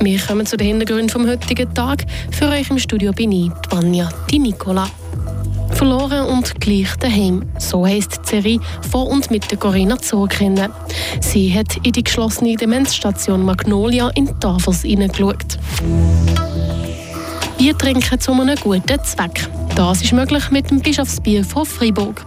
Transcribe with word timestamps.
Wir 0.00 0.20
kommen 0.20 0.44
zu 0.44 0.58
den 0.58 0.66
Hintergründen 0.66 1.08
vom 1.08 1.26
heutigen 1.26 1.72
Tag. 1.74 2.04
Für 2.30 2.48
euch 2.48 2.68
im 2.68 2.78
Studio 2.78 3.12
bin 3.12 3.32
ich, 3.32 3.50
Vanja 3.70 4.10
Di 4.30 4.38
Nicola. 4.38 4.86
Verloren 5.72 6.26
und 6.26 6.60
gleich 6.60 6.94
daheim. 7.00 7.42
So 7.58 7.86
heisst 7.86 8.20
die 8.24 8.28
Serie 8.28 8.60
von 8.90 9.06
und 9.06 9.30
mit 9.30 9.50
der 9.50 9.56
Corinna 9.56 9.98
Zurkinder. 9.98 10.68
Sie 11.20 11.52
hat 11.54 11.78
in 11.82 11.92
die 11.92 12.04
geschlossene 12.04 12.56
Demenzstation 12.56 13.42
Magnolia 13.42 14.10
in 14.10 14.38
Tafels 14.40 14.82
hineingeschaut. 14.82 15.58
Bier 17.56 17.78
trinken 17.78 18.20
zu 18.20 18.32
einem 18.32 18.56
guten 18.56 19.02
Zweck. 19.04 19.48
Das 19.76 20.02
ist 20.02 20.12
möglich 20.12 20.50
mit 20.50 20.70
dem 20.70 20.80
Bischofsbier 20.80 21.44
von 21.44 21.66
Freiburg. 21.66 22.24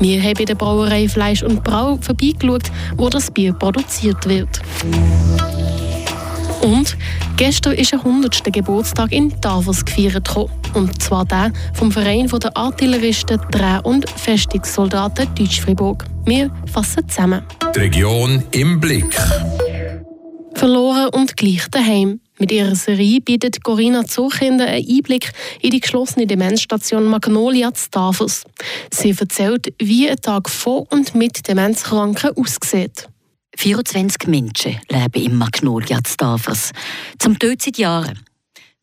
Wir 0.00 0.22
haben 0.22 0.38
in 0.38 0.46
der 0.46 0.54
Brauerei 0.54 1.06
Fleisch 1.08 1.42
und 1.42 1.62
Brau 1.62 1.98
vorbeigeschaut, 2.00 2.70
wo 2.96 3.10
das 3.10 3.30
Bier 3.30 3.52
produziert 3.52 4.26
wird. 4.26 4.48
Und 6.62 6.96
gestern 7.36 7.74
ist 7.74 7.92
der 7.92 7.98
100. 7.98 8.42
Geburtstag 8.50 9.12
in 9.12 9.32
Davos 9.42 9.84
gefeiert. 9.84 10.34
Und 10.72 11.02
zwar 11.02 11.26
der 11.26 11.52
vom 11.74 11.92
Verein 11.92 12.28
der 12.28 12.56
Artilleristen, 12.56 13.40
Dreh- 13.50 13.80
und 13.82 14.08
Festungssoldaten 14.08 15.28
Deutsch-Fribourg. 15.34 16.04
Wir 16.24 16.50
fassen 16.72 17.06
zusammen. 17.08 17.42
Die 17.74 17.78
Region 17.78 18.42
im 18.52 18.80
Blick. 18.80 19.14
Verloren 20.54 21.10
und 21.10 21.36
gleich 21.36 21.68
daheim. 21.70 22.20
Mit 22.38 22.52
ihrer 22.52 22.74
Serie 22.74 23.20
bietet 23.20 23.64
Corinna 23.64 24.04
Zuchinder 24.04 24.66
einen 24.66 24.86
Einblick 24.86 25.32
in 25.62 25.70
die 25.70 25.80
geschlossene 25.80 26.26
Demenzstation 26.26 27.06
Magnolia 27.06 27.72
zu 27.72 27.88
Davos. 27.90 28.44
Sie 28.92 29.14
erzählt, 29.18 29.72
wie 29.78 30.10
ein 30.10 30.20
Tag 30.20 30.50
von 30.50 30.84
und 30.90 31.14
mit 31.14 31.48
Demenzkranken 31.48 32.36
aussieht. 32.36 33.08
24 33.56 34.26
Menschen 34.26 34.78
leben 34.90 35.22
im 35.22 35.38
Magnolia 35.38 36.00
Stavers. 36.06 36.72
Zum 37.18 37.38
Tod 37.38 37.62
seit 37.62 37.78
Jahren. 37.78 38.20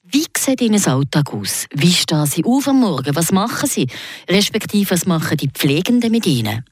Wie 0.02 0.26
sieht 0.36 0.62
Ihnen 0.62 0.84
Alltag 0.84 1.34
aus? 1.34 1.68
Wie 1.74 1.92
stehen 1.92 2.26
Sie 2.26 2.44
auf 2.44 2.68
am 2.68 2.80
Morgen? 2.80 3.16
Was 3.16 3.32
machen 3.32 3.70
Sie? 3.70 3.88
Respektive, 4.28 4.92
was 4.92 5.06
machen 5.06 5.38
die 5.38 5.50
Pflegenden 5.50 6.12
mit 6.12 6.26
Ihnen? 6.26 6.66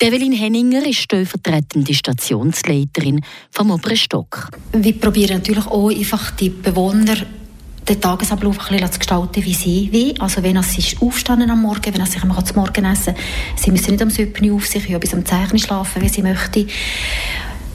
Develin 0.00 0.32
Henninger 0.32 0.86
ist 0.86 0.98
stellvertretende 0.98 1.94
Stationsleiterin 1.94 3.20
vom 3.50 3.70
oberen 3.70 3.96
Stock. 3.96 4.50
Wir 4.72 4.98
probieren 4.98 5.38
natürlich 5.38 5.66
auch 5.66 5.90
einfach 5.90 6.30
die 6.32 6.50
Bewohner 6.50 7.16
den 7.88 8.00
Tagesablauf 8.00 8.58
ein 8.58 8.76
bisschen 8.76 8.92
zu 8.92 8.98
gestalten, 8.98 9.44
wie 9.44 9.54
sie 9.54 9.88
will. 9.92 10.14
Also 10.18 10.42
wenn 10.42 10.60
sie 10.62 10.96
aufstehen 11.00 11.50
am 11.50 11.62
Morgen, 11.62 11.94
wenn 11.94 12.04
sie 12.04 12.12
sich 12.12 12.22
einmal 12.22 12.44
zum 12.44 12.56
Morgen 12.56 12.84
essen 12.84 13.14
Sie 13.54 13.70
müssen 13.70 13.92
nicht 13.92 14.02
am 14.02 14.10
7 14.10 14.50
Uhr 14.50 14.56
auf 14.56 14.66
sich, 14.66 14.88
ja, 14.88 14.98
bis 14.98 15.14
um 15.14 15.24
10 15.24 15.58
schlafen, 15.58 16.02
wenn 16.02 16.08
sie 16.08 16.22
möchte. 16.22 16.66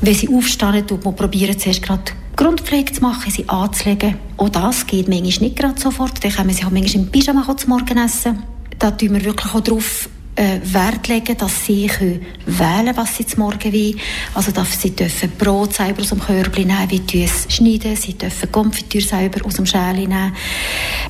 Wenn 0.02 0.16
sie 0.16 0.30
aufstehen, 0.30 0.86
tut 0.86 1.06
man 1.06 1.16
probieren, 1.16 1.58
zuerst 1.58 1.82
gerade 1.82 2.12
Grundpflege 2.36 2.92
zu 2.92 3.02
machen, 3.02 3.32
sie 3.32 3.48
anzulegen. 3.48 4.18
Auch 4.38 4.50
das 4.50 4.88
geht 4.88 5.08
manchmal 5.08 5.48
nicht 5.48 5.56
gerade 5.56 5.80
sofort. 5.80 6.24
Dann 6.24 6.32
können 6.32 6.50
sie 6.50 6.66
auch 6.66 6.72
manchmal 6.72 7.04
im 7.04 7.12
Pyjama 7.12 7.56
zum 7.56 7.70
Morgen 7.70 7.98
essen. 7.98 8.44
Da 8.80 8.92
tun 8.92 9.14
wir 9.14 9.24
wirklich 9.24 9.54
auch 9.54 9.60
darauf 9.60 10.10
Wert 10.36 11.08
legen, 11.08 11.38
dass 11.38 11.66
sie 11.66 11.88
können 11.88 12.26
wählen 12.46 12.96
was 12.96 13.18
sie 13.18 13.26
zum 13.26 13.40
Morgen 13.40 13.74
wollen. 13.74 14.00
Also 14.34 14.52
dass 14.52 14.82
sie 14.82 14.92
dürfen 14.92 15.32
Brot 15.32 15.74
selber 15.74 16.02
aus 16.02 16.10
dem 16.10 16.20
Körbchen 16.20 16.68
nehmen, 16.68 16.90
wie 16.90 17.24
es 17.24 17.54
schneiden, 17.54 17.96
sie 17.96 18.18
dürfen 18.18 18.52
Konfitüre 18.52 19.04
selber 19.04 19.46
aus 19.46 19.56
dem 19.56 19.66
Schäli 19.66 20.08
nehmen. 20.08 20.36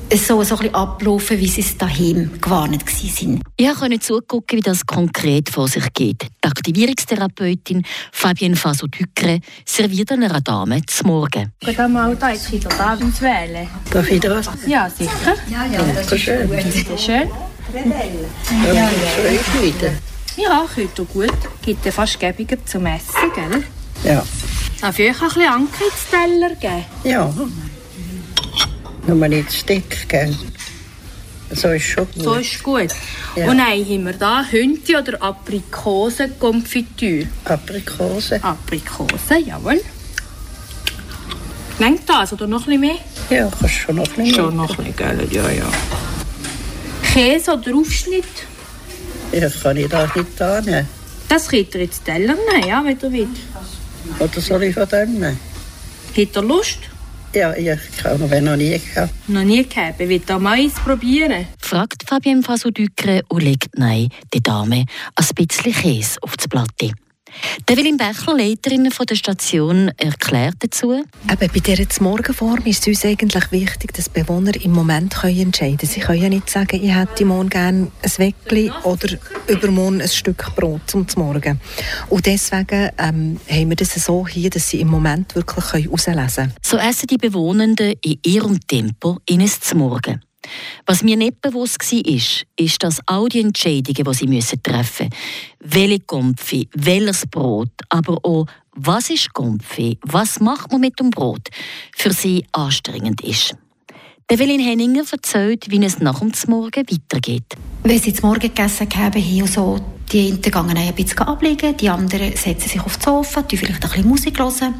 Es 0.08 0.26
soll 0.26 0.44
so 0.44 0.56
ein 0.56 0.58
bisschen 0.62 0.74
ablaufen, 0.74 1.38
wie 1.38 1.48
sie 1.48 1.60
es 1.60 1.76
daheim 1.78 2.30
gewarnt 2.40 2.84
waren. 2.84 3.40
Ich 3.56 3.74
konnte 3.74 4.00
zugucken, 4.00 4.58
wie 4.58 4.62
das 4.62 4.84
konkret 4.84 5.48
vor 5.48 5.68
sich 5.68 5.92
geht. 5.94 6.22
Die 6.22 6.48
Aktivierungstherapeutin 6.48 7.84
Fabienne 8.10 8.56
Faso-Tückre 8.56 9.40
serviert 9.64 10.12
einer 10.12 10.40
Dame 10.40 10.84
zum 10.86 11.08
Morgen. 11.08 11.52
Guten 11.64 11.92
Morgen, 11.92 12.18
ich 12.34 12.60
total 12.60 12.98
auswählen. 13.02 13.68
Darf 13.90 14.10
ich 14.10 14.20
das? 14.20 14.48
Ja, 14.66 14.90
sicher. 14.90 15.34
Ja, 15.50 15.64
ja, 15.66 15.82
das 15.94 16.12
ist 16.12 16.20
schön. 16.20 16.48
Bitte 16.48 16.98
schön. 16.98 17.28
Ja, 17.72 18.72
ja, 18.72 18.72
ja. 18.72 18.90
Ja, 20.36 20.66
könnte 20.74 21.04
gut. 21.04 21.30
Gibt 21.62 21.84
ja 21.84 21.92
fast 21.92 22.18
gäbiger 22.18 22.56
zum 22.64 22.86
Essen, 22.86 23.30
gell? 23.34 23.62
Ja. 24.04 24.24
Darf 24.80 24.98
ich 24.98 25.10
euch 25.10 25.20
ein 25.22 25.28
bisschen 25.28 25.52
Ankritsteller 25.52 26.54
geben? 26.56 26.84
Ja. 27.04 27.32
Nur 29.06 29.28
nicht 29.28 29.50
zu 29.50 29.64
dick, 29.66 30.08
gell? 30.08 30.34
So 31.50 31.68
ist 31.68 31.84
schon 31.84 32.06
gut. 32.14 32.24
So 32.24 32.34
ist 32.34 32.62
gut. 32.62 32.88
Ja. 33.36 33.50
Und 33.50 33.58
dann 33.58 33.66
haben 33.68 34.04
wir 34.06 34.12
da 34.14 34.42
Hünti 34.44 34.96
oder 34.96 35.22
Aprikosenkonfitüre. 35.22 37.28
Aprikose. 37.44 38.42
Aprikosen, 38.42 39.46
jawohl. 39.46 39.80
Lenkt 41.78 42.08
das 42.08 42.32
oder 42.32 42.46
noch 42.46 42.60
ein 42.66 42.74
bisschen 42.80 42.80
mehr? 42.80 42.96
Ja, 43.30 43.50
kannst 43.58 43.74
schon 43.74 43.96
noch 43.96 44.06
ein 44.06 44.12
bisschen 44.14 44.34
Schon 44.34 44.56
noch 44.56 44.70
ein 44.78 44.84
bisschen, 44.84 44.96
gell? 44.96 45.28
Ja, 45.30 45.50
ja. 45.50 45.66
Käse 47.12 47.52
oder 47.52 47.74
Aufschnitt? 47.74 48.24
Ja, 49.32 49.48
kann 49.50 49.76
ich 49.76 49.86
das 49.88 50.14
nicht 50.14 50.40
annehmen? 50.40 50.88
Das 51.28 51.46
könnt 51.46 51.74
ihr 51.74 51.82
jetzt 51.82 52.04
Teller 52.04 52.34
nehmen, 52.34 52.66
ja, 52.66 52.82
wenn 52.82 52.98
ihr 52.98 53.12
wollt. 53.12 53.38
Oder 54.18 54.40
soll 54.40 54.62
ich 54.62 54.74
von 54.74 54.88
dem 54.88 55.12
nehmen? 55.14 55.38
Habt 56.16 56.36
ihr 56.36 56.42
Lust? 56.42 56.78
Ja, 57.34 57.52
ich 57.54 57.78
kann 58.02 58.18
noch, 58.18 58.30
wenn 58.30 58.44
noch 58.44 58.56
nie 58.56 58.78
gehabt. 58.78 59.12
Noch 59.28 59.42
nie 59.42 59.66
gehabt. 59.66 60.00
Wollt 60.00 60.30
ihr 60.30 60.38
mal 60.38 60.58
eins 60.58 60.74
probieren? 60.74 61.46
Fragt 61.60 62.02
Fabienne 62.06 62.42
Fasodückre 62.42 63.22
und 63.28 63.42
legt 63.42 63.68
nein 63.76 64.08
die 64.32 64.42
Dame 64.42 64.86
ein 65.14 65.26
bisschen 65.34 65.72
Käse 65.72 66.18
auf 66.22 66.36
das 66.36 66.48
Blatt. 67.32 67.68
Develin 67.68 67.96
Bechler, 67.96 68.36
Leiterin 68.36 68.90
von 68.90 69.06
der 69.06 69.14
Station, 69.14 69.90
erklärt 69.96 70.56
dazu. 70.60 70.92
Eben 70.92 71.06
bei 71.52 71.60
dieser 71.60 72.02
Morgenform 72.02 72.64
ist 72.64 72.82
es 72.82 72.88
uns 72.88 73.04
eigentlich 73.04 73.52
wichtig, 73.52 73.92
dass 73.94 74.08
Bewohner 74.08 74.52
im 74.62 74.72
Moment 74.72 75.14
können 75.14 75.38
entscheiden 75.38 75.78
können. 75.78 75.90
Sie 75.92 76.00
können 76.00 76.22
ja 76.22 76.28
nicht 76.28 76.50
sagen, 76.50 76.82
ich 76.82 76.94
hätte 76.94 77.24
morgen 77.24 77.48
gerne 77.48 77.90
ein 78.02 78.10
Weckli 78.18 78.70
oder 78.84 79.08
übermorgen 79.46 80.00
ein 80.00 80.08
Stück 80.08 80.54
Brot 80.54 80.82
zum 80.86 81.06
Morgen. 81.16 81.60
Und 82.08 82.26
deswegen 82.26 82.90
ähm, 82.98 83.40
haben 83.48 83.68
wir 83.68 83.76
das 83.76 83.94
so 83.94 84.26
hier, 84.26 84.50
dass 84.50 84.68
sie 84.68 84.80
im 84.80 84.88
Moment 84.88 85.34
wirklich 85.34 85.72
herauslesen 85.72 86.34
können. 86.34 86.54
So 86.62 86.76
essen 86.76 87.06
die 87.06 87.18
Bewohnenden 87.18 87.94
in 88.02 88.18
ihrem 88.24 88.60
Tempo 88.66 89.18
in 89.26 89.40
ein 89.40 89.50
Morgen. 89.74 90.22
Was 90.86 91.02
mir 91.02 91.16
nicht 91.16 91.40
bewusst 91.40 91.80
war, 91.92 92.06
ist, 92.06 92.44
ist, 92.56 92.82
dass 92.82 93.00
all 93.06 93.28
die 93.28 93.40
Entscheidungen, 93.40 94.04
die 94.04 94.14
sie 94.14 94.26
müssen 94.26 94.62
treffen 94.62 95.08
müssen, 95.08 95.78
welche 95.78 96.00
Konfi, 96.00 96.68
welches 96.74 97.26
Brot, 97.26 97.70
aber 97.88 98.18
auch 98.22 98.46
was 98.74 99.10
ist 99.10 99.32
Konfi, 99.32 99.98
was 100.02 100.40
macht 100.40 100.72
man 100.72 100.80
mit 100.80 100.98
dem 100.98 101.10
Brot, 101.10 101.48
für 101.96 102.12
sie 102.12 102.44
anstrengend 102.52 103.20
ist. 103.22 103.54
Develin 104.30 104.60
Henninger 104.60 105.04
erzählt, 105.10 105.70
wie 105.70 105.84
es 105.84 105.98
nach 105.98 106.20
dem 106.20 106.32
Morgen 106.46 106.86
weitergeht. 106.88 107.54
Wenn 107.82 107.98
sie 107.98 108.14
zum 108.14 108.30
Morgen 108.30 108.40
gegessen 108.40 108.88
haben, 108.96 109.20
hier 109.20 109.46
so, 109.46 109.78
die 110.10 110.28
einen 110.28 110.40
gehen 110.40 110.54
ein 110.54 110.94
bisschen 110.94 111.18
ablegen, 111.18 111.76
die 111.76 111.88
anderen 111.88 112.34
setzen 112.34 112.68
sich 112.68 112.80
auf 112.80 112.96
das 112.96 113.04
Sofa, 113.04 113.42
die 113.42 113.56
vielleicht 113.56 113.82
ein 113.82 113.90
bisschen 113.90 114.08
Musik 114.08 114.38
hören, 114.38 114.74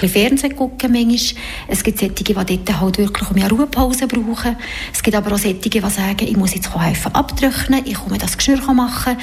bisschen 0.00 0.28
Fernsehen 0.28 0.56
gucken 0.56 0.92
manchmal. 0.92 1.42
Es 1.68 1.82
gibt 1.82 1.98
solche, 1.98 2.14
die 2.14 2.34
dort 2.34 2.80
halt 2.80 2.98
wirklich 2.98 3.30
eine 3.30 3.48
Ruhepause 3.48 4.06
brauchen. 4.06 4.56
Es 4.92 5.02
gibt 5.02 5.16
aber 5.16 5.32
auch 5.32 5.38
solche, 5.38 5.54
die 5.54 5.80
sagen, 5.80 6.26
ich 6.26 6.36
muss 6.36 6.54
jetzt 6.54 6.74
helfen 6.74 7.14
abtrocknen, 7.14 7.82
ich 7.84 7.94
komme 7.94 8.18
das 8.18 8.36
Geschirr 8.36 8.60
machen. 8.72 9.16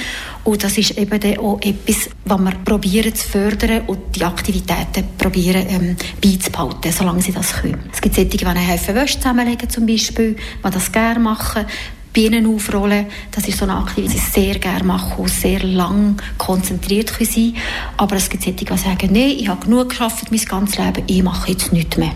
Und 0.44 0.62
das 0.62 0.78
ist 0.78 0.98
eben 0.98 1.20
dann 1.20 1.38
auch 1.38 1.60
etwas, 1.60 2.10
was 2.24 2.40
wir 2.40 2.52
probieren 2.64 3.14
zu 3.14 3.28
fördern 3.28 3.82
und 3.86 4.16
die 4.16 4.24
Aktivitäten 4.24 5.04
probieren 5.18 5.66
ähm, 5.68 5.96
beizubehalten, 6.22 6.92
solange 6.92 7.22
sie 7.22 7.32
das 7.32 7.52
können. 7.54 7.90
Es 7.92 8.00
gibt 8.00 8.14
solche, 8.14 8.30
die 8.30 8.46
helfen 8.46 8.94
Wäsche 8.94 9.18
zusammenlegen 9.18 9.68
zum 9.68 9.86
Beispiel, 9.86 10.36
die 10.64 10.70
das 10.70 10.90
gerne 10.90 11.20
machen 11.20 11.66
Bienen 12.12 12.46
aufrollen, 12.46 13.06
das 13.30 13.48
ist 13.48 13.58
so 13.58 13.64
eine 13.64 13.76
Aktivität, 13.76 14.12
die 14.12 14.18
ich 14.18 14.24
sehr 14.24 14.58
gerne 14.58 14.84
mache 14.84 15.20
und 15.20 15.30
sehr 15.30 15.62
lang 15.62 16.20
konzentriert 16.38 17.10
sein 17.18 17.56
Aber 17.96 18.16
es 18.16 18.28
gibt 18.28 18.42
solche, 18.42 18.64
die 18.64 18.76
sagen, 18.76 19.12
nein, 19.12 19.36
ich 19.38 19.48
habe 19.48 19.64
genug 19.64 19.90
geschafft 19.90 20.30
mein 20.30 20.40
ganzes 20.40 20.78
Leben, 20.78 21.04
ich 21.06 21.22
mache 21.22 21.50
jetzt 21.50 21.72
nichts 21.72 21.96
mehr. 21.96 22.12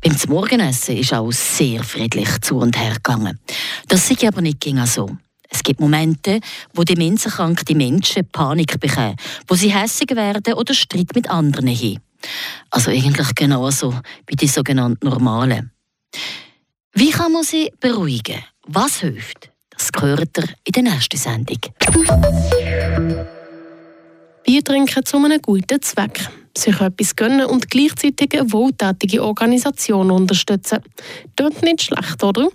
Beim 0.00 0.16
Morgenessen 0.28 0.96
ist 0.96 1.14
auch 1.14 1.30
sehr 1.30 1.84
friedlich 1.84 2.28
zu 2.40 2.56
und 2.56 2.76
her 2.76 2.94
gegangen. 2.94 3.38
Das 3.86 4.10
ist 4.10 4.24
aber 4.24 4.40
nicht 4.40 4.64
so. 4.86 5.08
Es 5.48 5.62
gibt 5.62 5.80
Momente, 5.80 6.40
wo 6.74 6.82
demenzenkranke 6.82 7.74
Menschen 7.76 8.26
Panik 8.32 8.80
bekommen, 8.80 9.16
wo 9.46 9.54
sie 9.54 9.72
hässig 9.72 10.10
werden 10.16 10.54
oder 10.54 10.74
Streit 10.74 11.14
mit 11.14 11.30
anderen 11.30 11.68
haben. 11.68 12.00
Also 12.70 12.90
eigentlich 12.90 13.34
genauso 13.34 13.94
wie 14.26 14.36
die 14.36 14.48
sogenannten 14.48 15.08
Normalen. 15.08 15.70
Wie 16.94 17.10
kann 17.10 17.32
man 17.32 17.44
sie 17.44 17.70
beruhigen? 17.78 18.42
Was 18.68 19.00
hilft? 19.00 19.50
Das 19.70 19.90
gehört 19.90 20.38
ihr 20.38 20.44
in 20.64 20.72
der 20.72 20.82
nächsten 20.94 21.16
Sendung. 21.16 21.58
Bier 24.44 24.62
trinken 24.62 25.04
zu 25.04 25.16
einem 25.16 25.42
guten 25.42 25.82
Zweck. 25.82 26.28
Sich 26.56 26.80
etwas 26.80 27.16
gönnen 27.16 27.46
und 27.46 27.70
gleichzeitig 27.70 28.38
eine 28.38 28.52
wohltätige 28.52 29.24
Organisation 29.24 30.10
unterstützen. 30.10 30.78
Tut 31.34 31.60
nicht 31.62 31.82
schlecht, 31.82 32.22
oder? 32.22 32.50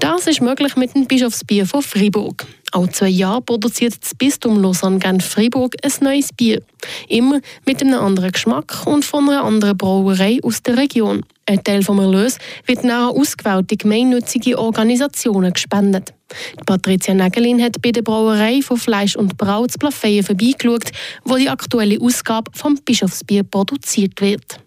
Das 0.00 0.26
ist 0.26 0.40
möglich 0.40 0.74
mit 0.76 0.94
dem 0.94 1.06
Bischofsbier 1.06 1.66
von 1.66 1.82
Freiburg. 1.82 2.46
Auch 2.72 2.88
zwei 2.88 3.08
Jahre 3.08 3.42
produziert 3.42 4.02
das 4.02 4.14
Bistum 4.14 4.60
Lausanne-Genf-Fribourg 4.60 5.76
ein 5.82 5.92
neues 6.00 6.32
Bier. 6.32 6.62
Immer 7.08 7.40
mit 7.64 7.80
einem 7.80 8.00
anderen 8.00 8.32
Geschmack 8.32 8.86
und 8.86 9.04
von 9.04 9.28
einer 9.28 9.44
anderen 9.44 9.76
Brauerei 9.76 10.40
aus 10.42 10.62
der 10.62 10.78
Region. 10.78 11.24
Ein 11.46 11.62
Teil 11.62 11.82
vom 11.82 11.98
Erlös 11.98 12.38
wird 12.66 12.84
nach 12.84 13.10
ausgewählte 13.10 13.76
gemeinnützige 13.76 14.58
Organisationen 14.58 15.52
gespendet. 15.52 16.14
Die 16.58 16.64
Patricia 16.64 17.12
Nägelin 17.12 17.62
hat 17.62 17.82
bei 17.82 17.92
der 17.92 18.02
Brauerei 18.02 18.62
von 18.62 18.78
Fleisch 18.78 19.14
und 19.14 19.36
Brau 19.36 19.66
zu 19.66 19.78
Plafeyen 19.78 20.24
vorbeigeschaut, 20.24 20.90
wo 21.24 21.36
die 21.36 21.50
aktuelle 21.50 22.00
Ausgabe 22.00 22.50
vom 22.54 22.76
Bischofsbier 22.82 23.42
produziert 23.42 24.20
wird. 24.22 24.58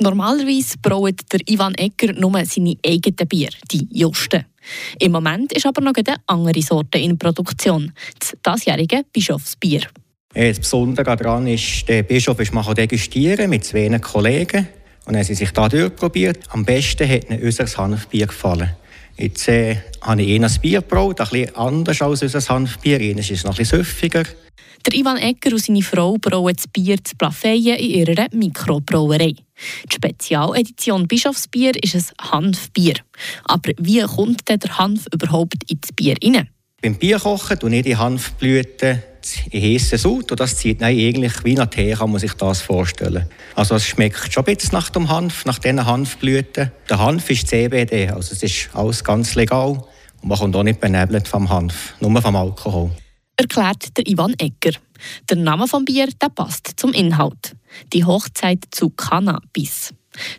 Normalerweise 0.00 0.76
braut 0.80 1.20
der 1.32 1.40
Ivan 1.48 1.74
Egger 1.76 2.12
nur 2.12 2.44
seine 2.44 2.76
eigenen 2.86 3.26
Bier, 3.26 3.48
die 3.72 3.88
Justen. 3.90 4.44
Im 5.00 5.12
Moment 5.12 5.52
ist 5.54 5.66
aber 5.66 5.80
noch 5.80 5.94
eine 5.94 6.16
andere 6.26 6.60
Sorte 6.62 6.98
in 6.98 7.18
Produktion, 7.18 7.92
das 8.18 8.36
dasjährige 8.42 9.02
Bischofsbier. 9.12 9.82
Das 10.34 10.60
Besondere 10.60 11.16
daran 11.16 11.46
ist, 11.46 11.88
der 11.88 12.02
Bischof 12.02 12.38
ist 12.38 12.52
mal 12.52 12.74
degustieren 12.74 13.48
mit 13.48 13.64
zwei 13.64 13.98
Kollegen. 13.98 14.68
Und 15.08 15.14
dann 15.14 15.22
haben 15.22 15.26
sie 15.26 15.36
sich 15.36 15.52
da 15.52 15.70
durchprobiert. 15.70 16.40
Am 16.50 16.66
besten 16.66 17.08
hat 17.08 17.30
ihnen 17.30 17.42
unser 17.42 17.64
Hanfbier 17.64 18.26
gefallen. 18.26 18.72
Jetzt 19.16 19.48
äh, 19.48 19.78
habe 20.02 20.20
ich 20.20 20.38
ein 20.38 20.60
Bier 20.60 20.82
gebraut, 20.82 21.18
ein 21.18 21.28
bisschen 21.30 21.56
anders 21.56 22.02
als 22.02 22.22
unser 22.22 22.46
Hanfbier. 22.46 23.00
Eines 23.00 23.30
ist 23.30 23.46
noch 23.46 23.52
ein 23.52 23.56
bisschen 23.56 23.78
süffiger. 23.78 24.24
Der 24.84 24.94
Ivan 24.94 25.16
Egger 25.16 25.52
und 25.52 25.64
seine 25.64 25.80
Frau 25.80 26.18
brauen 26.18 26.54
das 26.54 26.68
Bier 26.68 27.02
zu 27.02 27.16
Plafeyen 27.16 27.78
in 27.78 28.06
ihrer 28.06 28.26
Mikrobrauerei. 28.32 29.32
Die 29.32 29.94
Spezialedition 29.94 31.08
Bischofsbier 31.08 31.72
ist 31.82 31.94
ein 31.94 32.30
Hanfbier. 32.30 32.96
Aber 33.44 33.72
wie 33.78 34.02
kommt 34.02 34.46
denn 34.46 34.58
der 34.58 34.76
Hanf 34.76 35.06
überhaupt 35.10 35.70
ins 35.70 35.90
Bier 35.96 36.16
rein? 36.22 36.50
Beim 36.82 36.96
Bierkochen 36.96 37.58
tue 37.58 37.76
ich 37.76 37.82
die 37.82 37.96
Hanfblüten 37.96 39.02
in 39.50 39.62
heissen 39.62 39.98
Sud 39.98 40.30
und 40.30 40.40
das 40.40 40.56
zieht 40.56 40.80
nein, 40.80 40.98
eigentlich 40.98 41.44
wie 41.44 41.54
nach 41.54 41.66
Tee, 41.66 41.92
kann 41.92 42.10
man 42.10 42.20
sich 42.20 42.32
das 42.34 42.60
vorstellen. 42.60 43.28
Also 43.54 43.74
es 43.74 43.86
schmeckt 43.86 44.32
schon 44.32 44.44
ein 44.46 44.54
bisschen 44.54 44.72
nach 44.72 44.90
dem 44.90 45.08
Hanf, 45.08 45.44
nach 45.44 45.58
diesen 45.58 45.84
Hanfblüten. 45.84 46.70
Der 46.88 46.98
Hanf 46.98 47.28
ist 47.30 47.48
CBD, 47.48 48.08
also 48.10 48.32
es 48.32 48.42
ist 48.42 48.70
alles 48.74 49.02
ganz 49.04 49.34
legal 49.34 49.82
und 50.22 50.28
man 50.28 50.38
kommt 50.38 50.56
auch 50.56 50.62
nicht 50.62 50.80
benebelt 50.80 51.28
vom 51.28 51.48
Hanf, 51.48 51.94
nur 52.00 52.20
vom 52.20 52.36
Alkohol. 52.36 52.90
Erklärt 53.36 53.96
der 53.96 54.06
Ivan 54.08 54.34
Egger. 54.38 54.76
Der 55.28 55.36
Name 55.36 55.68
vom 55.68 55.84
Bier 55.84 56.08
der 56.20 56.28
passt 56.28 56.72
zum 56.76 56.92
Inhalt. 56.92 57.54
Die 57.92 58.04
Hochzeit 58.04 58.64
zu 58.70 58.90
Cannabis. 58.90 59.94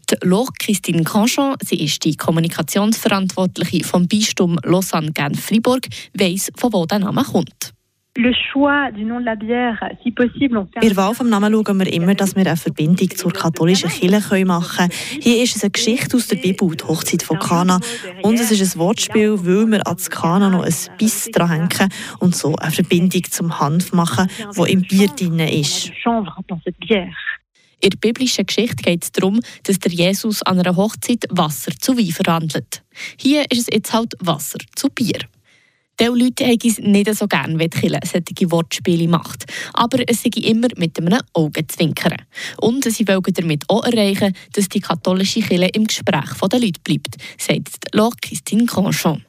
Die 0.10 0.18
Laure 0.28 0.52
Christine 0.60 1.04
Canchon, 1.04 1.56
sie 1.66 1.82
ist 1.82 2.04
die 2.04 2.18
Kommunikationsverantwortliche 2.18 3.86
vom 3.86 4.08
Bistum 4.08 4.60
Lausanne-Genf-Fribourg, 4.64 5.88
weiss, 6.14 6.52
von 6.58 6.74
wo 6.74 6.86
der 6.86 7.00
Name 7.00 7.24
kommt. 7.24 7.74
Le 8.20 8.34
choix 8.34 8.92
du 8.92 9.06
nom 9.06 9.22
de 9.22 9.26
la 9.26 9.38
bière, 9.38 9.82
si 10.04 10.12
possible, 10.12 10.58
on 10.58 10.66
fait... 10.66 10.82
Bei 10.82 10.88
der 10.90 10.98
Wahl 10.98 11.16
vom 11.16 11.30
Namen 11.30 11.54
schauen 11.54 11.80
wir 11.80 11.88
immer, 11.94 12.14
dass 12.16 12.36
wir 12.36 12.46
eine 12.46 12.58
Verbindung 12.58 13.10
zur 13.12 13.32
katholischen 13.32 13.90
Kirche 13.90 14.44
machen 14.44 14.90
können. 14.90 15.22
Hier 15.22 15.42
ist 15.42 15.56
es 15.56 15.64
eine 15.64 15.72
Geschichte 15.72 16.18
aus 16.18 16.28
der 16.28 16.36
Bibel, 16.36 16.76
die 16.76 16.84
Hochzeit 16.84 17.24
von 17.24 17.40
Kana. 17.40 17.80
Und 18.22 18.38
es 18.38 18.52
ist 18.52 18.76
ein 18.76 18.80
Wortspiel, 18.80 19.40
weil 19.46 19.72
wir 19.72 19.88
an 19.88 19.96
das 19.96 20.10
Kana 20.10 20.50
noch 20.50 20.64
ein 20.64 20.74
Biss 20.98 21.30
dran 21.32 21.70
hängen 21.70 21.94
und 22.20 22.36
so 22.36 22.58
eine 22.58 22.72
Verbindung 22.72 23.24
zum 23.24 23.58
Hanf 23.58 23.94
machen, 23.94 24.28
wo 24.54 24.66
im 24.66 24.82
Bier 24.82 25.08
drin 25.08 25.40
ist. 25.40 25.90
In 27.82 27.90
der 27.92 27.98
biblischen 28.02 28.46
Geschichte 28.46 28.84
geht 28.84 29.06
es 29.06 29.14
darum, 29.14 29.40
dass 29.64 29.80
der 29.80 29.94
Jesus 29.94 30.44
an 30.44 30.60
einer 30.60 30.76
Hochzeit 30.76 31.26
Wasser 31.30 31.72
zu 31.80 31.98
Wein 31.98 32.12
verwandelt. 32.12 32.84
Hier 33.18 33.46
ist 33.50 33.62
es 33.62 33.68
jetzt 33.74 33.94
halt 33.94 34.14
Wasser 34.20 34.60
zu 34.76 34.90
Bier. 34.90 35.20
Die 36.00 36.06
Leute 36.06 36.46
haben 36.46 36.60
es 36.64 36.80
nicht 36.80 37.14
so 37.14 37.28
gerne, 37.28 37.60
wenn 37.60 37.70
die 37.70 37.90
solche 37.90 38.52
Wortspiele 38.52 39.10
macht. 39.10 39.46
Aber 39.74 40.00
es 40.08 40.24
sei 40.24 40.30
immer 40.42 40.70
mit 40.78 40.98
einem 40.98 41.20
Augenzwinkern. 41.34 42.22
Und 42.62 42.86
sie 42.86 43.06
wollen 43.06 43.22
damit 43.34 43.66
auch 43.68 43.84
erreichen, 43.84 44.34
dass 44.54 44.70
die 44.70 44.80
katholische 44.80 45.42
Kirche 45.42 45.72
im 45.74 45.86
Gespräch 45.86 46.32
der 46.42 46.60
Leute 46.60 46.80
bleibt, 46.86 47.18
sagt 47.38 47.92
Christine 48.22 48.66
Conchon. 48.66 49.26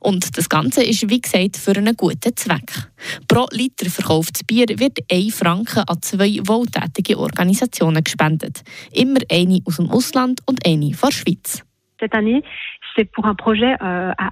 Und 0.00 0.36
das 0.36 0.48
Ganze 0.50 0.84
ist, 0.84 1.08
wie 1.08 1.20
gesagt, 1.20 1.56
für 1.56 1.76
einen 1.76 1.96
guten 1.96 2.36
Zweck. 2.36 2.90
Pro 3.26 3.46
Liter 3.50 3.90
verkauftes 3.90 4.44
Bier 4.44 4.66
wird 4.68 4.98
1 5.10 5.34
Franken 5.34 5.80
an 5.80 6.02
zwei 6.02 6.38
wohltätige 6.44 7.18
Organisationen 7.18 8.04
gespendet. 8.04 8.62
Immer 8.92 9.20
eine 9.30 9.60
aus 9.64 9.76
dem 9.76 9.90
Ausland 9.90 10.40
und 10.44 10.64
eine 10.66 10.92
von 10.92 11.08
der 11.08 11.16
Schweiz. 11.16 11.62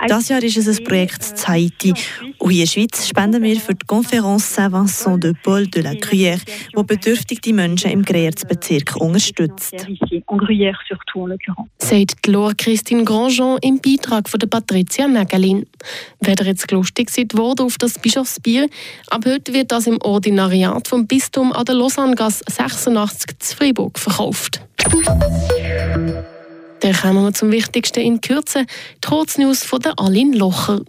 Das 0.09 0.29
Jahr 0.29 0.43
ist 0.43 0.57
es 0.57 0.79
ein 0.79 0.85
Projekt 0.85 1.23
zu 1.23 1.49
Haiti. 1.49 1.95
Und 2.39 2.51
hier 2.51 2.65
in 2.65 2.67
der 2.67 2.67
Schweiz 2.67 3.09
spenden 3.09 3.43
wir 3.43 3.61
für 3.61 3.75
die 3.75 3.87
Conférence 3.87 4.55
Saint-Vincent 4.55 5.23
de 5.23 5.35
Paul 5.43 5.67
de 5.67 5.83
la 5.83 5.93
Gruyère, 5.93 6.41
die 6.77 6.83
bedürftige 6.83 7.53
Menschen 7.53 7.91
im 7.91 8.03
Gruyère-Bezirk 8.03 8.97
unterstützt. 8.97 9.75
Sagt 11.79 12.27
Laura 12.27 12.53
Christine 12.57 13.05
Grandjean 13.05 13.59
im 13.63 13.81
Beitrag 13.81 14.29
von 14.29 14.41
der 14.41 14.47
Patricia 14.47 15.07
Nägelin. 15.07 15.67
Wer 16.21 16.35
jetzt 16.47 16.71
lustig 16.71 17.11
seid 17.11 17.37
wurde 17.37 17.65
auf 17.65 17.77
das 17.79 17.99
Bischofsbier, 17.99 18.69
ab 19.11 19.25
heute 19.27 19.53
wird 19.53 19.73
das 19.73 19.87
im 19.87 20.01
Ordinariat 20.01 20.89
vom 20.89 21.07
Bistum 21.07 21.53
an 21.53 21.65
der 21.65 21.75
Lausanne-Gasse 21.75 22.45
86 22.49 23.39
zu 23.39 23.57
Freiburg 23.57 23.99
verkauft. 23.99 24.61
Dann 26.85 26.93
kommen 26.93 27.25
wir 27.25 27.33
zum 27.33 27.51
Wichtigsten 27.51 28.01
in 28.01 28.21
Kürze, 28.21 28.67
die 29.03 29.09
Kurznews 29.09 29.65
von 29.65 29.81
der 29.81 29.99
Aline 29.99 30.37
Locher. 30.37 30.83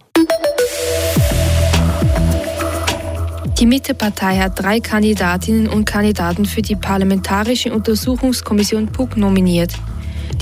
Die 3.57 3.65
Mittepartei 3.65 4.39
hat 4.39 4.61
drei 4.61 4.81
Kandidatinnen 4.81 5.69
und 5.69 5.85
Kandidaten 5.85 6.43
für 6.43 6.61
die 6.61 6.75
Parlamentarische 6.75 7.73
Untersuchungskommission 7.73 8.87
PUC 8.87 9.15
nominiert. 9.15 9.71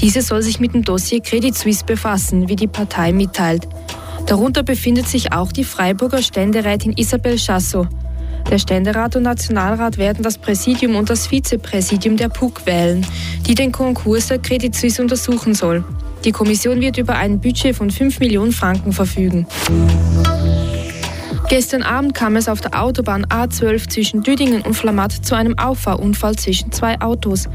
Diese 0.01 0.23
soll 0.23 0.41
sich 0.41 0.59
mit 0.59 0.73
dem 0.73 0.83
Dossier 0.83 1.21
Credit 1.21 1.55
Suisse 1.55 1.85
befassen, 1.85 2.49
wie 2.49 2.55
die 2.55 2.65
Partei 2.65 3.11
mitteilt. 3.11 3.67
Darunter 4.25 4.63
befindet 4.63 5.07
sich 5.07 5.33
auch 5.33 5.51
die 5.51 5.65
Freiburger 5.65 6.23
Ständerätin 6.23 6.93
Isabel 6.93 7.37
Chasso. 7.37 7.87
Der 8.49 8.59
Ständerat 8.59 9.15
und 9.15 9.23
Nationalrat 9.23 9.97
werden 9.97 10.23
das 10.23 10.37
Präsidium 10.37 10.95
und 10.95 11.09
das 11.09 11.27
Vizepräsidium 11.27 12.17
der 12.17 12.29
PUC 12.29 12.65
wählen, 12.65 13.05
die 13.47 13.55
den 13.55 13.71
Konkurs 13.71 14.27
der 14.27 14.39
Credit 14.39 14.75
Suisse 14.75 15.01
untersuchen 15.01 15.53
soll. 15.53 15.83
Die 16.23 16.31
Kommission 16.31 16.79
wird 16.79 16.97
über 16.97 17.15
ein 17.15 17.41
Budget 17.41 17.75
von 17.75 17.91
5 17.91 18.19
Millionen 18.19 18.51
Franken 18.51 18.93
verfügen. 18.93 19.45
Gestern 21.49 21.83
Abend 21.83 22.15
kam 22.15 22.35
es 22.35 22.47
auf 22.47 22.61
der 22.61 22.81
Autobahn 22.81 23.25
A12 23.25 23.89
zwischen 23.89 24.23
Düdingen 24.23 24.61
und 24.61 24.73
Flamatt 24.73 25.11
zu 25.11 25.35
einem 25.35 25.57
Auffahrunfall 25.59 26.35
zwischen 26.35 26.71
zwei 26.71 26.99
Autos. 27.01 27.47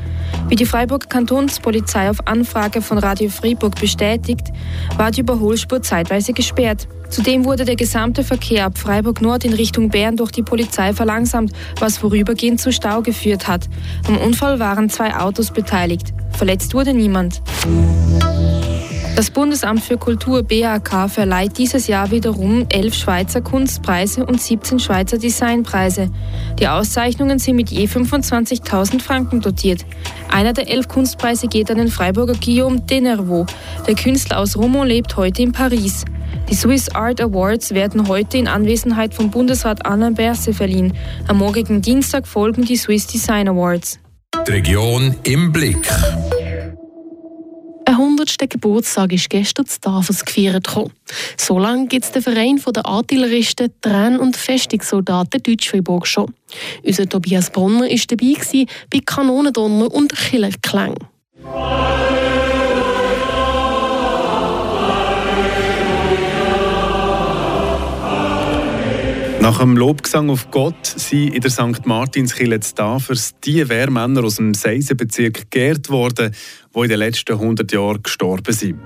Wie 0.48 0.56
die 0.56 0.66
Freiburg 0.66 1.10
Kantonspolizei 1.10 2.08
auf 2.10 2.26
Anfrage 2.26 2.80
von 2.80 2.98
Radio 2.98 3.28
Freiburg 3.28 3.74
bestätigt, 3.80 4.52
war 4.96 5.10
die 5.10 5.22
Überholspur 5.22 5.82
zeitweise 5.82 6.32
gesperrt. 6.32 6.86
Zudem 7.10 7.44
wurde 7.44 7.64
der 7.64 7.76
gesamte 7.76 8.22
Verkehr 8.22 8.66
ab 8.66 8.78
Freiburg 8.78 9.20
Nord 9.20 9.44
in 9.44 9.54
Richtung 9.54 9.88
Bern 9.88 10.16
durch 10.16 10.30
die 10.30 10.42
Polizei 10.42 10.92
verlangsamt, 10.92 11.52
was 11.80 11.98
vorübergehend 11.98 12.60
zu 12.60 12.72
Stau 12.72 13.02
geführt 13.02 13.48
hat. 13.48 13.68
Am 14.06 14.18
Unfall 14.18 14.58
waren 14.58 14.90
zwei 14.90 15.14
Autos 15.16 15.50
beteiligt. 15.50 16.12
Verletzt 16.36 16.74
wurde 16.74 16.92
niemand. 16.92 17.42
Das 19.18 19.32
Bundesamt 19.32 19.82
für 19.82 19.96
Kultur 19.96 20.44
BAK 20.44 21.10
verleiht 21.10 21.58
dieses 21.58 21.88
Jahr 21.88 22.12
wiederum 22.12 22.66
elf 22.68 22.94
Schweizer 22.94 23.40
Kunstpreise 23.40 24.24
und 24.24 24.40
17 24.40 24.78
Schweizer 24.78 25.18
Designpreise. 25.18 26.08
Die 26.60 26.68
Auszeichnungen 26.68 27.40
sind 27.40 27.56
mit 27.56 27.68
je 27.68 27.86
25.000 27.86 29.02
Franken 29.02 29.40
dotiert. 29.40 29.84
Einer 30.30 30.52
der 30.52 30.70
elf 30.70 30.86
Kunstpreise 30.86 31.48
geht 31.48 31.68
an 31.68 31.78
den 31.78 31.88
Freiburger 31.88 32.34
Guillaume 32.34 32.80
Denervaux. 32.82 33.46
Der 33.88 33.96
Künstler 33.96 34.38
aus 34.38 34.56
Romont 34.56 34.88
lebt 34.88 35.16
heute 35.16 35.42
in 35.42 35.50
Paris. 35.50 36.04
Die 36.50 36.54
Swiss 36.54 36.88
Art 36.94 37.20
Awards 37.20 37.74
werden 37.74 38.08
heute 38.08 38.38
in 38.38 38.48
Anwesenheit 38.48 39.12
von 39.12 39.30
Bundesrat 39.30 39.84
Anna 39.84 40.08
Berse 40.08 40.54
verliehen. 40.54 40.96
Am 41.26 41.38
morgigen 41.38 41.82
Dienstag 41.82 42.26
folgen 42.26 42.64
die 42.64 42.76
Swiss 42.76 43.06
Design 43.06 43.48
Awards. 43.48 43.98
Die 44.46 44.52
Region 44.52 45.14
im 45.24 45.52
Blick. 45.52 45.86
100. 47.84 48.48
Geburtstag 48.48 49.12
ist 49.12 49.28
gestern 49.28 49.66
zu 49.66 49.78
Tafels 49.78 50.24
gefeiert. 50.24 50.66
So 51.36 51.58
lange 51.58 51.86
gibt 51.86 52.06
es 52.06 52.12
den 52.12 52.22
Verein 52.22 52.58
der 52.74 52.86
Artilleristen, 52.86 53.70
Tränen- 53.82 54.18
und 54.18 54.34
Festungssoldaten 54.34 55.42
Deutschfreiburg 55.42 56.06
schon. 56.06 56.32
Unser 56.82 57.06
Tobias 57.06 57.50
Brunner 57.50 57.82
war 57.82 57.98
dabei 58.08 58.66
bei 58.90 59.00
Kanonendonner 59.04 59.92
und 59.92 60.14
Killerklang. 60.14 60.94
Nach 69.48 69.60
dem 69.60 69.78
Lobgesang 69.78 70.28
auf 70.28 70.50
Gott 70.50 70.84
sind 70.84 71.34
in 71.34 71.40
der 71.40 71.50
St. 71.50 71.86
Martinskirche 71.86 72.60
zu 72.60 72.74
Tafers 72.74 73.32
die 73.42 73.66
Wehrmänner 73.66 74.22
aus 74.22 74.36
dem 74.36 74.52
Seisenbezirk 74.52 75.50
geehrt 75.50 75.88
worden, 75.88 76.34
die 76.74 76.80
in 76.80 76.88
den 76.90 76.98
letzten 76.98 77.32
100 77.32 77.72
Jahren 77.72 78.02
gestorben 78.02 78.52
sind. 78.52 78.78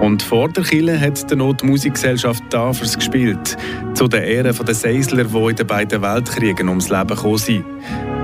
Und 0.00 0.22
vor 0.22 0.50
der 0.50 0.62
Kille 0.62 1.00
hat 1.00 1.28
die 1.28 1.34
Notmusikgesellschaft 1.34 2.48
Tafers 2.48 2.94
gespielt, 2.94 3.56
zu 3.94 4.06
den 4.06 4.22
Ehren 4.22 4.56
der 4.64 4.74
Seisler, 4.76 5.24
die 5.24 5.50
in 5.50 5.56
den 5.56 5.66
beiden 5.66 6.00
Weltkriegen 6.00 6.68
ums 6.68 6.90
Leben 6.90 7.08
gekommen 7.08 7.38
sind. 7.38 7.64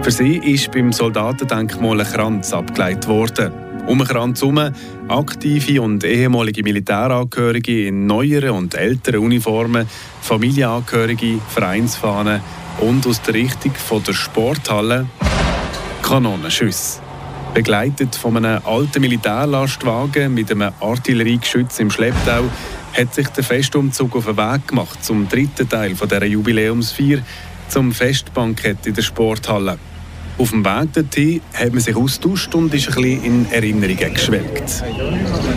Für 0.03 0.13
sie 0.13 0.37
ist 0.37 0.71
beim 0.71 0.93
Soldatendenkmal 0.93 2.01
ein 2.01 2.07
Kranz 2.07 2.53
abgeleitet 2.53 3.09
worden. 3.09 3.64
Um 3.87 3.99
den 3.99 4.07
Kranz 4.09 4.41
herum 4.41 4.73
aktive 5.09 5.83
und 5.83 6.05
ehemalige 6.05 6.63
Militärangehörige 6.63 7.87
in 7.87 8.07
neueren 8.07 8.51
und 8.51 8.75
älteren 8.75 9.21
Uniformen, 9.21 9.87
Familienangehörige, 10.23 11.39
Vereinsfahnen 11.49 12.41
und 12.81 13.07
aus 13.07 13.21
der 13.23 13.35
Richtung 13.35 13.73
der 14.07 14.13
Sporthalle 14.15 15.07
Kanonenschüsse. 16.03 17.01
Begleitet 17.53 18.17
von 18.17 18.37
einem 18.37 18.61
alten 18.65 19.01
Militärlastwagen 19.01 20.33
mit 20.33 20.51
einem 20.51 20.73
Artilleriegeschütz 20.81 21.79
im 21.79 21.91
Schlepptau 21.91 22.45
hat 22.97 23.15
sich 23.15 23.29
der 23.29 23.45
Festumzug 23.45 24.17
auf 24.17 24.25
den 24.25 24.37
Weg 24.37 24.67
gemacht 24.67 25.05
zum 25.05 25.29
dritten 25.29 25.69
Teil 25.69 25.95
dieser 25.95 26.25
Jubiläumsfeier, 26.25 27.19
zum 27.69 27.93
Festbankett 27.93 28.87
in 28.87 28.95
der 28.95 29.03
Sporthalle. 29.03 29.79
Auf 30.37 30.51
dem 30.51 30.65
Weg 30.65 30.93
dorthin 30.93 31.41
hat 31.53 31.73
man 31.73 31.81
sich 31.81 31.95
austauscht 31.95 32.55
und 32.55 32.75
ist 32.75 32.89
ein 32.89 32.95
bisschen 32.95 33.25
in 33.25 33.53
Erinnerungen 33.53 34.15
geschwelgt. 34.15 34.83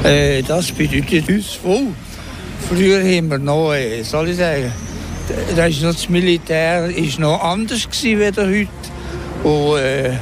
Äh, 0.04 0.44
das 0.44 0.72
bedeutet 0.72 1.28
uns 1.28 1.54
voll. 1.54 1.88
Früher 2.70 3.00
haben 3.00 3.30
wir 3.30 3.40
noch, 3.40 3.74
äh, 3.74 4.04
soll 4.04 4.30
ich 4.30 4.38
sagen, 4.38 4.72
das, 5.56 5.82
noch 5.82 5.94
das 5.94 6.10
Militär 6.10 6.90
war 6.90 7.20
noch 7.20 7.44
anders 7.44 7.88
als 7.88 8.04
heute. 8.04 8.68
Und 9.44 9.78
äh, 9.78 10.14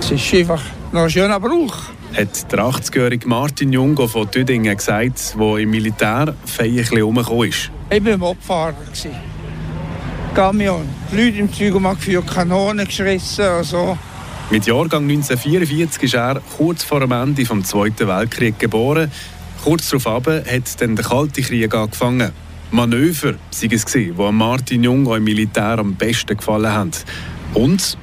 es 0.00 0.10
ist 0.10 0.34
einfach 0.34 0.62
noch 0.92 1.02
ein 1.02 1.10
schöner 1.10 1.38
Brauch. 1.38 1.76
Hat 2.16 2.52
der 2.52 2.58
80-jährige 2.60 3.26
Martin 3.26 3.72
Jungo 3.72 4.06
von 4.06 4.30
Tüdingen 4.30 4.76
gesagt, 4.76 5.34
der 5.38 5.56
im 5.56 5.70
Militär 5.70 6.34
ein 6.58 6.96
herumgekommen 6.96 7.48
ist. 7.48 7.70
Ich 7.90 8.04
war 8.04 8.16
Mobfahrer. 8.16 8.74
Camion. 10.34 10.88
Die 11.10 11.16
Leute 11.16 11.38
im 11.38 11.52
Zeug 11.52 11.74
haben 11.74 11.98
für 11.98 12.22
Kanonen 12.22 12.86
geschissen 12.86 13.46
und 13.48 13.64
so. 13.64 13.98
Mit 14.50 14.66
Jahrgang 14.66 15.02
1944 15.02 16.04
ist 16.04 16.14
er 16.14 16.40
kurz 16.56 16.82
vor 16.82 17.00
dem 17.00 17.12
Ende 17.12 17.44
des 17.44 17.68
Zweiten 17.68 18.08
Weltkriegs 18.08 18.58
geboren. 18.58 19.10
Kurz 19.62 19.90
darauf 19.90 20.26
hat 20.26 20.80
dann 20.80 20.96
der 20.96 21.04
Kalte 21.04 21.42
Krieg 21.42 21.74
angefangen. 21.74 22.32
Manöver 22.70 23.34
sei 23.50 23.68
es 23.70 23.84
gewesen, 23.84 24.16
die 24.16 24.32
Martin 24.32 24.84
Jungo 24.84 25.14
im 25.16 25.24
Militär 25.24 25.78
am 25.78 25.94
besten 25.96 26.36
gefallen 26.36 26.72
haben. 26.72 26.92
Und? 27.52 27.98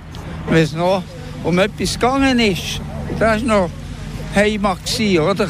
Wenn 0.50 0.64
es 0.64 0.74
noch 0.74 1.04
um 1.44 1.58
etwas 1.58 1.94
gegangen 1.94 2.40
ist. 2.40 2.80
Das 3.18 3.42
war 3.42 3.48
noch 3.48 3.70
Heimat, 4.36 5.00
oder? 5.20 5.50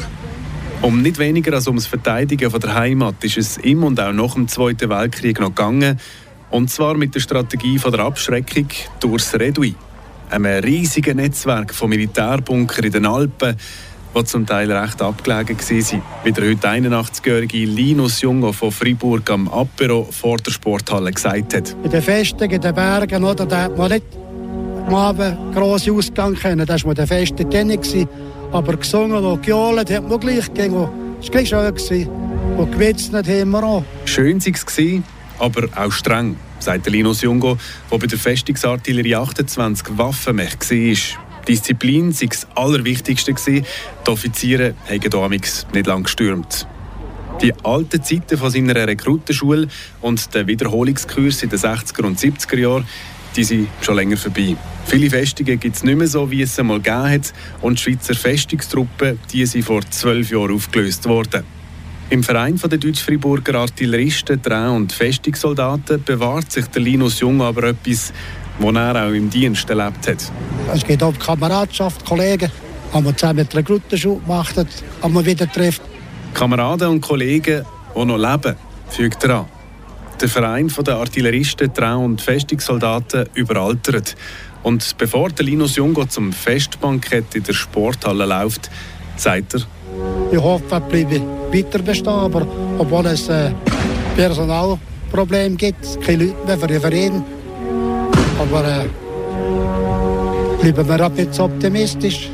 Um 0.80 1.02
nicht 1.02 1.18
weniger 1.18 1.52
als 1.52 1.66
ums 1.66 1.86
Verteidigen 1.86 2.50
von 2.50 2.60
der 2.60 2.74
Heimat 2.74 3.22
ist 3.22 3.36
es 3.36 3.58
im 3.58 3.84
und 3.84 4.00
auch 4.00 4.12
nach 4.12 4.32
dem 4.32 4.48
Zweiten 4.48 4.88
Weltkrieg 4.88 5.38
noch 5.38 5.48
gegangen. 5.48 6.00
Und 6.50 6.70
zwar 6.70 6.96
mit 6.96 7.14
der 7.14 7.20
Strategie 7.20 7.78
von 7.78 7.92
der 7.92 8.00
Abschreckung 8.00 8.66
durchs 8.98 9.34
Redui. 9.34 9.74
Einem 10.30 10.62
riesigen 10.64 11.16
Netzwerk 11.16 11.74
von 11.74 11.90
Militärbunkern 11.90 12.84
in 12.84 12.92
den 12.92 13.06
Alpen, 13.06 13.56
die 14.16 14.24
zum 14.24 14.46
Teil 14.46 14.70
recht 14.70 15.00
abgelegen 15.00 15.56
waren. 15.56 16.02
Wie 16.24 16.32
der 16.32 16.48
heute 16.48 16.68
81-jährige 16.68 17.64
Linus 17.64 18.20
Jungo 18.20 18.52
von 18.52 18.72
Fribourg 18.72 19.28
am 19.30 19.48
Apero 19.48 20.08
vor 20.10 20.38
der 20.38 20.50
Sporthalle 20.50 21.12
gesagt 21.12 21.54
hat. 21.54 21.76
In 21.84 21.90
den 21.90 22.02
Festungen, 22.02 22.50
in 22.50 22.60
den 22.60 22.74
Bergen, 22.74 23.24
oder, 23.24 23.46
da 23.46 23.62
hat 23.62 23.78
man 23.78 23.90
nicht 23.92 24.04
am 24.86 24.94
Abend 24.94 25.54
grosse 25.54 25.92
Ausgang 25.92 26.34
können. 26.34 26.66
Das 26.66 26.84
war 26.84 26.94
der 26.94 27.06
feste 27.06 27.48
Tennis. 27.48 27.94
Aber 28.50 28.76
gesungen 28.76 29.24
und 29.24 29.42
gejohlt 29.44 29.90
hat 29.90 30.08
man 30.08 30.18
gleich. 30.18 30.48
Es 30.52 30.72
war 30.72 30.90
gleich 31.30 31.48
schön. 31.48 32.08
Und 32.56 32.72
gewitzt 32.72 33.12
haben 33.12 33.50
wir 33.50 33.62
auch. 33.62 33.84
Schön 34.04 34.44
war 34.44 34.52
es, 34.52 34.76
aber 35.40 35.68
auch 35.74 35.92
streng, 35.92 36.36
sagt 36.58 36.86
Linus 36.88 37.22
Jungo, 37.22 37.58
der 37.90 37.98
bei 37.98 38.06
der 38.06 38.18
Festungsartillerie 38.18 39.16
28 39.16 39.98
Waffenmech 39.98 40.58
war. 40.60 41.44
Disziplin 41.48 42.12
sei 42.12 42.26
das 42.26 42.46
Allerwichtigste. 42.54 43.34
Die 43.34 43.64
Offiziere 44.06 44.74
haben 44.88 45.10
damals 45.10 45.66
nicht 45.72 45.86
lange 45.86 46.04
gestürmt. 46.04 46.66
Die 47.42 47.54
alten 47.64 48.02
Zeiten 48.02 48.36
von 48.36 48.50
seiner 48.50 48.74
Rekrutenschule 48.74 49.68
und 50.02 50.34
der 50.34 50.46
Wiederholungskurs 50.46 51.42
in 51.42 51.48
den 51.48 51.58
60er 51.58 52.04
und 52.04 52.18
70er 52.18 52.58
Jahren 52.58 52.86
die 53.36 53.44
sind 53.44 53.68
schon 53.80 53.94
länger 53.94 54.16
vorbei. 54.16 54.56
Viele 54.86 55.08
Festungen 55.08 55.60
gibt 55.60 55.76
es 55.76 55.84
nicht 55.84 55.96
mehr 55.96 56.08
so, 56.08 56.30
wie 56.30 56.42
es 56.42 56.58
einmal 56.58 56.80
gegeben 56.80 57.10
hat. 57.10 57.32
Und 57.60 57.78
die 57.78 57.82
Schweizer 57.82 58.14
Festungstruppen 58.14 59.18
die 59.32 59.46
sind 59.46 59.64
vor 59.64 59.82
zwölf 59.88 60.30
Jahren 60.30 60.54
aufgelöst 60.54 61.06
worden. 61.06 61.44
Im 62.10 62.24
Verein 62.24 62.56
der 62.56 62.76
Deutsch-Friburger 62.76 63.60
Artilleristen, 63.60 64.42
Dreh- 64.42 64.68
und 64.68 64.92
Festungssoldaten 64.92 66.02
bewahrt 66.02 66.50
sich 66.50 66.66
der 66.66 66.82
Linus 66.82 67.20
Jung 67.20 67.40
aber 67.40 67.68
etwas, 67.68 68.12
das 68.58 68.74
er 68.74 69.06
auch 69.06 69.12
im 69.12 69.30
Dienst 69.30 69.70
erlebt 69.70 70.08
hat. 70.08 70.32
Es 70.74 70.84
geht 70.84 71.04
um 71.04 71.16
Kameradschaft, 71.16 72.04
Kollegen. 72.04 72.50
Haben 72.92 73.04
wir 73.04 73.16
zusammen 73.16 73.36
mit 73.36 73.54
Rekrutenschule 73.54 74.20
gemacht, 74.22 74.56
haben 75.00 75.14
wir 75.14 75.24
wieder 75.24 75.50
trifft. 75.52 75.82
Kameraden 76.34 76.88
und 76.88 77.00
Kollegen, 77.00 77.64
die 77.94 78.04
noch 78.04 78.18
leben, 78.18 78.56
fügt 78.88 79.22
er 79.22 79.30
an. 79.30 79.46
Der 80.20 80.28
Verein 80.28 80.66
der 80.84 80.96
Artilleristen, 80.96 81.72
Trau- 81.72 82.04
und 82.04 82.20
Festungssoldaten 82.20 83.28
überaltert. 83.34 84.16
Und 84.64 84.98
bevor 84.98 85.28
der 85.28 85.44
Linus 85.44 85.76
Jungo 85.76 86.04
zum 86.06 86.32
Festbankett 86.32 87.36
in 87.36 87.44
der 87.44 87.52
Sporthalle 87.52 88.26
läuft, 88.26 88.68
sagt 89.16 89.54
er, 89.54 89.60
ich 90.32 90.38
hoffe, 90.38 90.64
er 90.70 90.80
bleibe 90.80 91.39
weiter 91.52 92.12
aber 92.12 92.46
obwohl 92.78 93.06
es 93.06 93.28
äh, 93.28 93.50
Personalproblem 94.16 95.56
gibt, 95.56 96.00
keine 96.02 96.24
Leute 96.24 96.46
mehr 96.46 96.58
für 96.58 96.66
den 96.66 96.80
Verein. 96.80 97.24
Aber 98.38 98.64
äh, 98.64 98.88
bleiben 100.60 100.88
wir 100.88 101.04
ein 101.04 101.12
bisschen 101.12 101.44
optimistisch. 101.44 102.30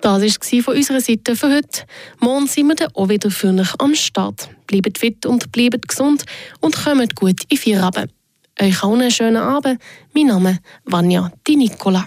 Das 0.00 0.20
war 0.20 0.62
von 0.62 0.76
unserer 0.76 1.00
Seite 1.00 1.36
für 1.36 1.48
heute. 1.48 1.84
Morgen 2.20 2.46
sind 2.46 2.66
wir 2.66 2.74
dann 2.74 2.88
auch 2.94 3.08
wieder 3.08 3.30
für 3.30 3.48
euch 3.48 3.72
am 3.78 3.94
Start. 3.94 4.48
Bleibt 4.66 4.98
fit 4.98 5.24
und 5.26 5.52
bleibt 5.52 5.86
gesund 5.86 6.24
und 6.60 6.76
kommt 6.76 7.14
gut 7.14 7.40
in 7.48 7.56
vier 7.56 7.82
Abend. 7.82 8.12
Euch 8.60 8.82
auch 8.82 8.92
einen 8.92 9.10
schönen 9.10 9.36
Abend. 9.36 9.80
Mein 10.14 10.26
Name 10.26 10.50
ist 10.50 10.60
Vanja 10.84 11.30
Di 11.46 11.56
Nicola. 11.56 12.06